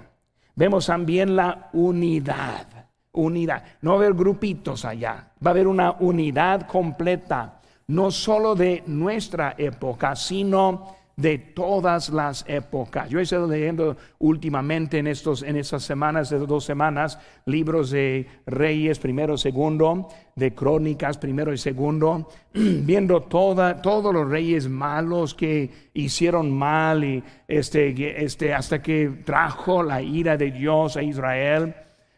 [0.55, 2.67] Vemos también la unidad,
[3.13, 3.65] unidad.
[3.81, 8.83] No va a haber grupitos allá, va a haber una unidad completa, no solo de
[8.87, 13.11] nuestra época, sino de todas las épocas.
[13.11, 18.29] Yo he estado leyendo últimamente en, estos, en estas semanas, de dos semanas, libros de
[18.47, 25.91] Reyes primero, segundo, de Crónicas primero y segundo, viendo toda, todos los reyes malos que
[25.93, 31.75] hicieron mal y este, este, hasta que trajo la ira de Dios a Israel.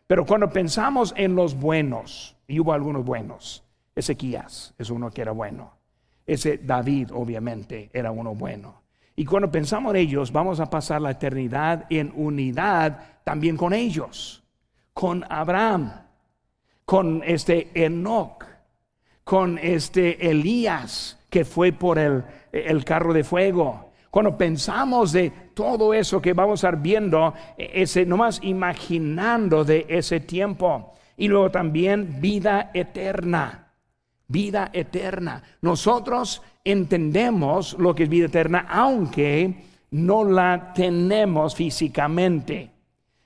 [0.07, 5.33] Pero cuando pensamos en los buenos, y hubo algunos buenos, Ezequías es uno que era
[5.33, 5.73] bueno.
[6.27, 8.80] Ese David, obviamente, era uno bueno.
[9.17, 14.43] Y cuando pensamos en ellos, vamos a pasar la eternidad en unidad también con ellos,
[14.93, 15.93] con Abraham,
[16.85, 18.45] con este Enoch,
[19.25, 23.93] con este Elías que fue por el, el carro de fuego.
[24.11, 30.21] Cuando pensamos de todo eso que vamos a estar viendo, ese, nomás imaginando de ese
[30.21, 30.95] tiempo.
[31.17, 33.71] Y luego también vida eterna
[34.31, 35.43] vida eterna.
[35.61, 42.71] Nosotros entendemos lo que es vida eterna, aunque no la tenemos físicamente.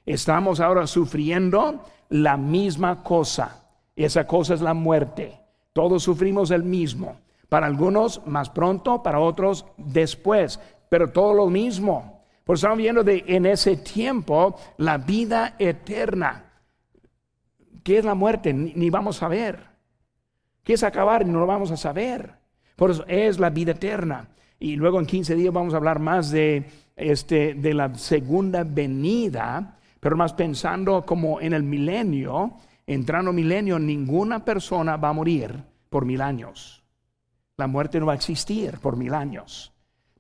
[0.07, 3.67] Estamos ahora sufriendo la misma cosa.
[3.97, 5.39] Esa cosa es la muerte.
[5.73, 7.17] Todos sufrimos el mismo.
[7.49, 12.25] Para algunos más pronto, para otros después, pero todo lo mismo.
[12.45, 16.45] Por eso estamos viendo de en ese tiempo la vida eterna.
[17.83, 18.53] ¿Qué es la muerte?
[18.53, 19.75] Ni vamos a ver.
[20.63, 21.27] ¿Qué es acabar?
[21.27, 22.44] No lo vamos a saber.
[22.77, 24.29] Por eso es la vida eterna.
[24.59, 26.65] Y luego en 15 días vamos a hablar más de,
[26.97, 32.55] este, de la segunda venida, pero más pensando como en el milenio,
[32.87, 35.55] entrando milenio, ninguna persona va a morir
[35.89, 36.83] por mil años.
[37.57, 39.73] La muerte no va a existir por mil años.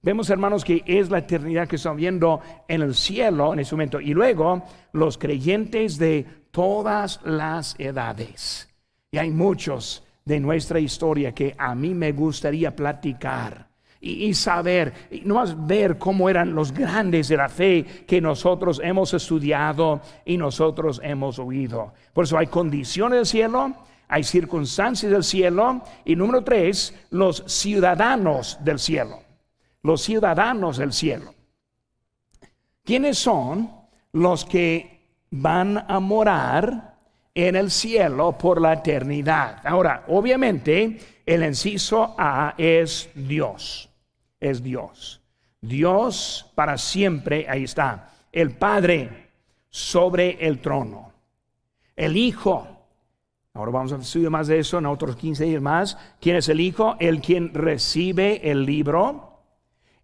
[0.02, 4.00] Vemos, hermanos, que es la eternidad que estamos viendo en el cielo en ese momento.
[4.00, 4.62] Y luego
[4.92, 8.68] los creyentes de todas las edades.
[9.10, 13.68] Y hay muchos de nuestra historia que a mí me gustaría platicar
[14.00, 18.80] y, saber, y no más ver cómo eran los grandes de la fe que nosotros
[18.84, 21.94] hemos estudiado y nosotros hemos oído.
[22.12, 23.74] Por eso hay condiciones del cielo,
[24.08, 29.20] hay circunstancias del cielo y número tres, los ciudadanos del cielo.
[29.82, 31.34] Los ciudadanos del cielo.
[32.84, 33.70] ¿Quiénes son
[34.12, 35.00] los que
[35.30, 36.93] van a morar
[37.34, 39.58] en el cielo por la eternidad?
[39.64, 43.90] Ahora, obviamente, el inciso A es Dios.
[44.40, 45.20] Es Dios.
[45.60, 48.10] Dios para siempre, ahí está.
[48.30, 49.28] El Padre
[49.68, 51.12] sobre el trono.
[51.96, 52.74] El Hijo
[53.56, 55.96] Ahora vamos a estudiar más de eso en otros 15 días más.
[56.20, 56.96] ¿Quién es el Hijo?
[56.98, 59.42] El quien recibe el libro.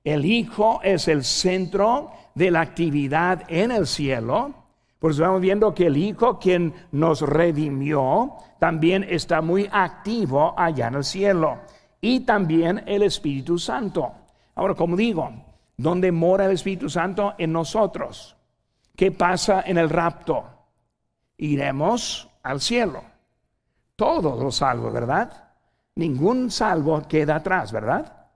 [0.05, 4.60] El Hijo es el centro de la actividad en el cielo.
[5.01, 10.89] Por eso estamos viendo que el Hijo, quien nos redimió, también está muy activo allá
[10.89, 11.59] en el cielo.
[12.03, 14.13] Y también el Espíritu Santo.
[14.55, 15.33] Ahora, como digo,
[15.77, 17.35] ¿dónde mora el Espíritu Santo?
[17.39, 18.37] En nosotros.
[18.95, 20.45] ¿Qué pasa en el rapto?
[21.39, 23.03] Iremos al cielo
[23.97, 25.31] todos los salvos, ¿verdad?
[25.95, 28.29] Ningún salvo queda atrás, ¿verdad?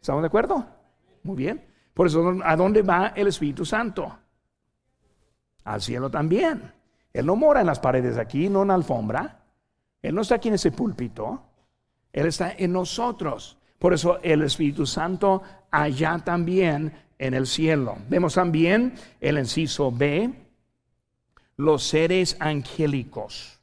[0.00, 0.64] ¿Estamos de acuerdo?
[1.22, 1.64] Muy bien.
[1.92, 4.18] Por eso, ¿a dónde va el Espíritu Santo?
[5.66, 6.72] Al cielo también.
[7.12, 9.44] Él no mora en las paredes aquí, no en la alfombra.
[10.00, 11.42] Él no está aquí en ese púlpito.
[12.12, 13.58] Él está en nosotros.
[13.78, 17.98] Por eso el Espíritu Santo allá también en el cielo.
[18.08, 20.32] Vemos también el inciso B,
[21.56, 23.56] los seres angélicos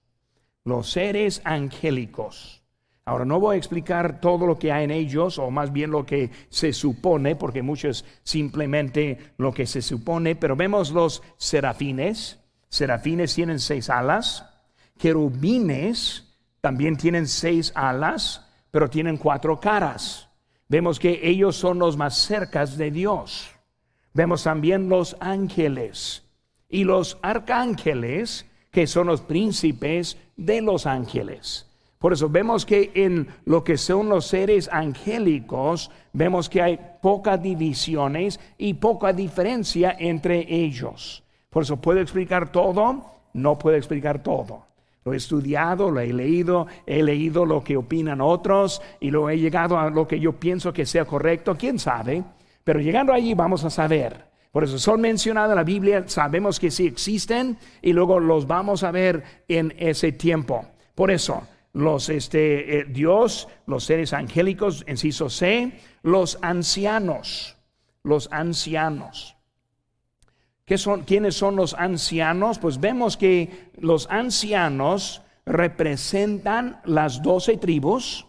[0.65, 2.62] los seres angélicos.
[3.05, 6.05] Ahora no voy a explicar todo lo que hay en ellos, o más bien lo
[6.05, 12.39] que se supone, porque muchos simplemente lo que se supone, pero vemos los serafines.
[12.69, 14.49] Serafines tienen seis alas.
[14.97, 20.29] Querubines también tienen seis alas, pero tienen cuatro caras.
[20.69, 23.51] Vemos que ellos son los más cercas de Dios.
[24.13, 26.23] Vemos también los ángeles
[26.69, 31.67] y los arcángeles que son los príncipes de los ángeles.
[32.03, 37.41] Por eso vemos que en lo que son los seres angélicos, vemos que hay pocas
[37.41, 41.23] divisiones y poca diferencia entre ellos.
[41.49, 44.65] Por eso puedo explicar todo, no puedo explicar todo.
[45.05, 49.37] Lo he estudiado, lo he leído, he leído lo que opinan otros y lo he
[49.37, 52.21] llegado a lo que yo pienso que sea correcto, quién sabe.
[52.65, 54.25] Pero llegando allí vamos a saber.
[54.51, 58.83] Por eso son mencionados en la Biblia, sabemos que sí existen y luego los vamos
[58.83, 60.65] a ver en ese tiempo.
[60.95, 61.43] Por eso,
[61.74, 67.57] los este, eh, Dios, los seres angélicos, inciso C, los ancianos,
[68.03, 69.36] los ancianos.
[70.65, 72.59] ¿Qué son, ¿Quiénes son los ancianos?
[72.59, 78.26] Pues vemos que los ancianos representan las doce tribus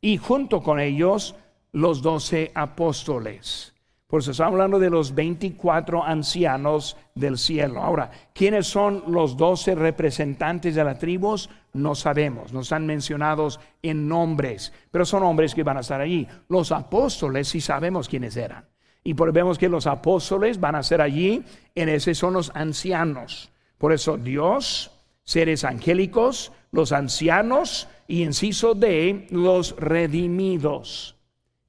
[0.00, 1.34] y junto con ellos
[1.72, 3.74] los doce apóstoles.
[4.06, 7.82] Por eso estamos hablando de los 24 ancianos del cielo.
[7.82, 11.48] Ahora, ¿quiénes son los 12 representantes de las tribus?
[11.72, 16.28] No sabemos, no están mencionados en nombres, pero son hombres que van a estar allí.
[16.48, 18.66] Los apóstoles sí sabemos quiénes eran.
[19.04, 21.42] Y por vemos que los apóstoles van a ser allí,
[21.74, 23.50] en ese son los ancianos.
[23.78, 24.92] Por eso Dios,
[25.24, 31.16] seres angélicos, los ancianos y inciso de los redimidos.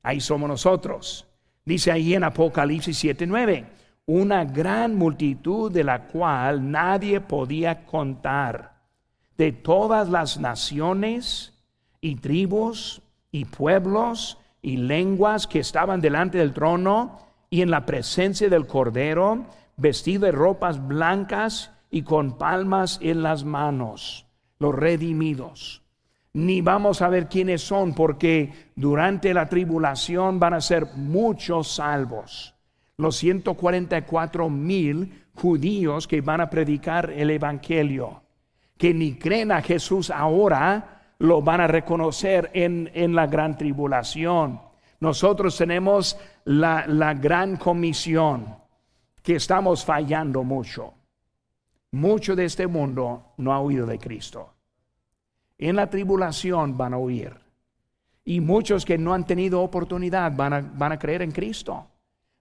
[0.03, 1.27] Ahí somos nosotros.
[1.65, 3.65] Dice ahí en Apocalipsis 7:9,
[4.05, 8.72] una gran multitud de la cual nadie podía contar,
[9.37, 11.53] de todas las naciones
[12.01, 17.19] y tribus y pueblos y lenguas que estaban delante del trono
[17.49, 19.45] y en la presencia del Cordero,
[19.77, 24.25] vestido de ropas blancas y con palmas en las manos,
[24.59, 25.83] los redimidos
[26.33, 32.55] ni vamos a ver quiénes son, porque durante la tribulación van a ser muchos salvos.
[32.97, 38.23] Los 144 mil judíos que van a predicar el Evangelio,
[38.77, 44.61] que ni creen a Jesús ahora, lo van a reconocer en, en la gran tribulación.
[44.99, 48.55] Nosotros tenemos la, la gran comisión,
[49.21, 50.93] que estamos fallando mucho.
[51.91, 54.53] Mucho de este mundo no ha oído de Cristo
[55.69, 57.33] en la tribulación van a huir.
[58.25, 61.87] Y muchos que no han tenido oportunidad van a, van a creer en Cristo,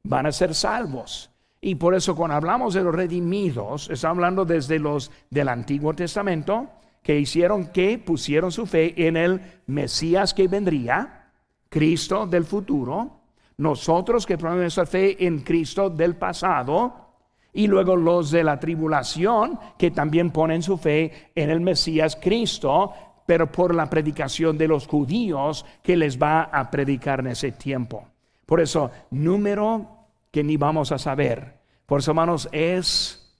[0.02, 1.30] van a ser salvos.
[1.64, 6.68] Y por eso cuando hablamos de los redimidos, estamos hablando desde los del Antiguo Testamento,
[7.00, 11.30] que hicieron que pusieron su fe en el Mesías que vendría,
[11.68, 13.20] Cristo del futuro,
[13.58, 17.10] nosotros que ponemos nuestra fe en Cristo del pasado,
[17.52, 22.92] y luego los de la tribulación que también ponen su fe en el Mesías Cristo,
[23.24, 28.04] pero por la predicación de los judíos que les va a predicar en ese tiempo.
[28.46, 30.01] Por eso, número
[30.32, 31.60] que ni vamos a saber.
[31.86, 33.32] Por eso, hermanos, es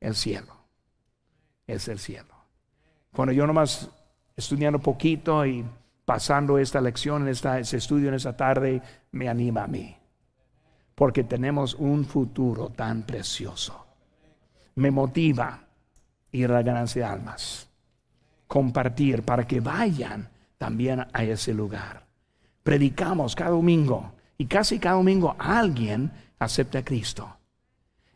[0.00, 0.56] el cielo.
[1.66, 2.34] Es el cielo.
[3.12, 3.88] Cuando yo nomás
[4.34, 5.64] estudiando poquito y
[6.04, 9.94] pasando esta lección, esta, ese estudio en esta tarde, me anima a mí.
[10.94, 13.86] Porque tenemos un futuro tan precioso.
[14.74, 15.60] Me motiva
[16.32, 17.68] ir a la ganancia de almas.
[18.46, 22.06] Compartir para que vayan también a ese lugar.
[22.62, 27.36] Predicamos cada domingo y casi cada domingo alguien acepta a Cristo.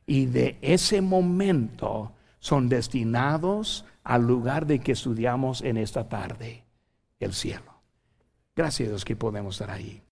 [0.06, 6.64] Y de ese momento son destinados al lugar de que estudiamos en esta tarde,
[7.18, 7.74] el cielo.
[8.54, 10.02] Gracias a Dios que podemos estar ahí.